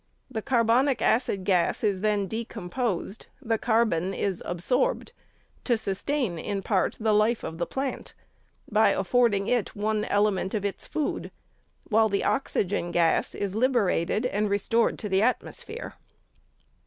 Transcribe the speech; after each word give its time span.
The 0.31 0.41
carbonic 0.41 0.99
acid 0.99 1.43
gas 1.43 1.83
is 1.83 2.01
then 2.01 2.25
decomposed, 2.25 3.27
the 3.39 3.59
carbon 3.59 4.15
is 4.15 4.41
absorbed, 4.47 5.11
to 5.65 5.77
sustain, 5.77 6.39
in 6.39 6.63
part, 6.63 6.97
the 6.99 7.13
life 7.13 7.43
of 7.43 7.59
the 7.59 7.67
plant, 7.67 8.15
by 8.67 8.93
affording 8.93 9.47
it 9.47 9.75
one 9.75 10.03
element 10.05 10.55
of 10.55 10.65
its 10.65 10.87
food, 10.87 11.29
while 11.89 12.09
the 12.09 12.23
oxygen 12.23 12.89
gas 12.89 13.35
is 13.35 13.53
liberated, 13.53 14.25
and 14.25 14.49
restored 14.49 14.97
to 14.97 15.07
the 15.07 15.21
atmosphere. 15.21 15.93